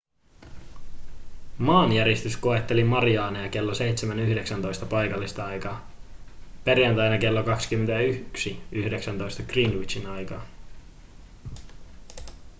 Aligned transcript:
maanjäristys 1.57 2.37
koetteli 2.37 2.83
mariaaneja 2.83 3.49
kello 3.49 3.71
7.19 4.81 4.85
paikallista 4.89 5.45
aikaa 5.45 5.91
perjantaina 6.63 7.17
kello 7.17 7.41
21.19 7.41 7.47
greenwichin 9.51 10.07
aikaa 10.07 10.47